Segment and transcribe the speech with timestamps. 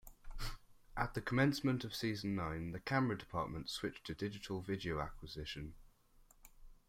[0.97, 5.75] At the commencement of season nine, the camera department switched to digital video acquisition.